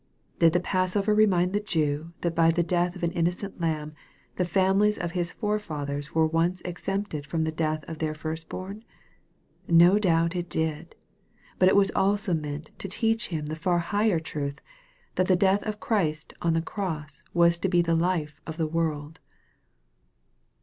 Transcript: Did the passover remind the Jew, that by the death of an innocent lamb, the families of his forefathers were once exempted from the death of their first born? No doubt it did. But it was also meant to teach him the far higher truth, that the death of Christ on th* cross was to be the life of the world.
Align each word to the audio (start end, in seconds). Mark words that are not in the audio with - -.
Did 0.39 0.53
the 0.53 0.59
passover 0.59 1.13
remind 1.13 1.53
the 1.53 1.59
Jew, 1.59 2.11
that 2.21 2.33
by 2.33 2.49
the 2.49 2.63
death 2.63 2.95
of 2.95 3.03
an 3.03 3.11
innocent 3.11 3.61
lamb, 3.61 3.93
the 4.37 4.45
families 4.45 4.97
of 4.97 5.11
his 5.11 5.31
forefathers 5.31 6.15
were 6.15 6.25
once 6.25 6.59
exempted 6.65 7.27
from 7.27 7.43
the 7.43 7.51
death 7.51 7.85
of 7.87 7.99
their 7.99 8.15
first 8.15 8.49
born? 8.49 8.83
No 9.67 9.99
doubt 9.99 10.35
it 10.35 10.49
did. 10.49 10.95
But 11.59 11.69
it 11.69 11.75
was 11.75 11.91
also 11.95 12.33
meant 12.33 12.71
to 12.79 12.87
teach 12.89 13.27
him 13.27 13.45
the 13.45 13.55
far 13.55 13.77
higher 13.77 14.19
truth, 14.19 14.59
that 15.17 15.27
the 15.27 15.35
death 15.35 15.61
of 15.67 15.79
Christ 15.79 16.33
on 16.41 16.53
th* 16.53 16.65
cross 16.65 17.21
was 17.31 17.59
to 17.59 17.69
be 17.69 17.83
the 17.83 17.93
life 17.93 18.41
of 18.47 18.57
the 18.57 18.65
world. 18.65 19.19